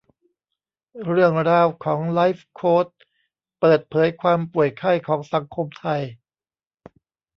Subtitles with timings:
[1.03, 2.87] เรื่องราวของไลฟ์โค้ช
[3.59, 6.01] เปิดเผยความป่วยไข้ของสังคมไทย